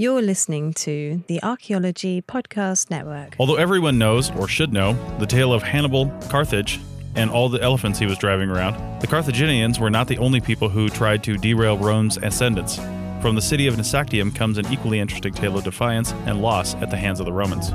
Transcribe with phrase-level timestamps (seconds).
[0.00, 3.36] You're listening to the Archaeology Podcast Network.
[3.38, 6.80] Although everyone knows, or should know, the tale of Hannibal, Carthage,
[7.16, 10.70] and all the elephants he was driving around, the Carthaginians were not the only people
[10.70, 12.76] who tried to derail Rome's ascendance.
[13.20, 16.88] From the city of Nesactium comes an equally interesting tale of defiance and loss at
[16.88, 17.68] the hands of the Romans.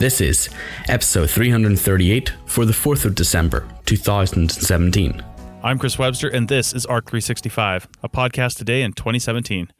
[0.00, 0.50] This is
[0.88, 5.22] episode 338 for the 4th of December, 2017.
[5.64, 9.70] I'm Chris Webster, and this is ARC 365, a podcast today in 2017.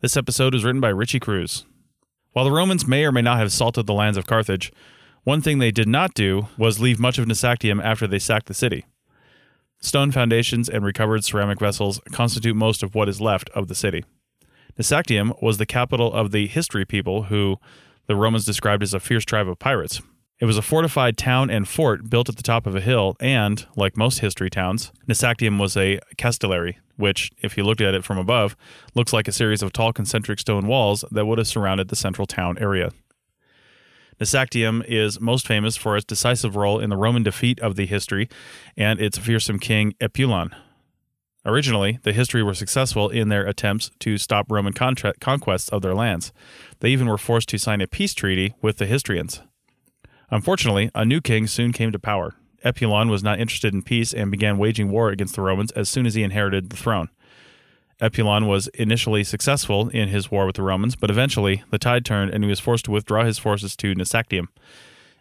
[0.00, 1.66] This episode was written by Richie Cruz.
[2.32, 4.72] While the Romans may or may not have salted the lands of Carthage,
[5.24, 8.54] one thing they did not do was leave much of Nesactium after they sacked the
[8.54, 8.86] city.
[9.78, 14.06] Stone foundations and recovered ceramic vessels constitute most of what is left of the city.
[14.78, 17.58] Nesactium was the capital of the Histri people who
[18.06, 20.00] the Romans described as a fierce tribe of pirates.
[20.40, 23.66] It was a fortified town and fort built at the top of a hill, and,
[23.76, 28.16] like most Histri towns, Nesactium was a castellary, which, if you looked at it from
[28.16, 28.56] above,
[28.94, 32.26] looks like a series of tall concentric stone walls that would have surrounded the central
[32.26, 32.90] town area.
[34.18, 38.30] Nesactium is most famous for its decisive role in the Roman defeat of the Histri
[38.76, 40.52] and its fearsome king Epulon,
[41.44, 45.94] Originally, the Histri were successful in their attempts to stop Roman contra- conquests of their
[45.94, 46.32] lands.
[46.80, 49.40] They even were forced to sign a peace treaty with the Histrians.
[50.30, 52.34] Unfortunately, a new king soon came to power.
[52.64, 56.06] Epulon was not interested in peace and began waging war against the Romans as soon
[56.06, 57.08] as he inherited the throne.
[58.00, 62.32] Epulon was initially successful in his war with the Romans, but eventually the tide turned
[62.32, 64.48] and he was forced to withdraw his forces to Nesactium.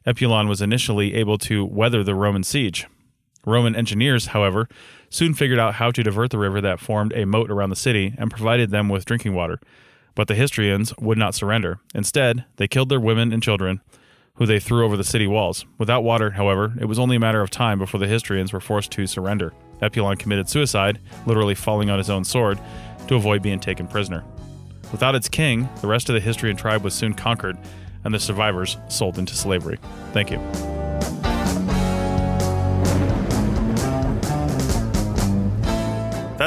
[0.06, 2.88] Epulon was initially able to weather the Roman siege.
[3.46, 4.70] Roman engineers, however,
[5.10, 8.14] soon figured out how to divert the river that formed a moat around the city
[8.18, 9.60] and provided them with drinking water.
[10.16, 11.80] But the Histrians would not surrender.
[11.94, 13.82] Instead, they killed their women and children,
[14.40, 15.66] who they threw over the city walls.
[15.78, 18.90] Without water, however, it was only a matter of time before the Histrians were forced
[18.92, 19.54] to surrender.
[19.82, 22.58] Epulon committed suicide, literally falling on his own sword,
[23.08, 24.24] to avoid being taken prisoner.
[24.92, 27.58] Without its king, the rest of the Histrian tribe was soon conquered,
[28.04, 29.78] and the survivors sold into slavery.
[30.14, 30.79] Thank you.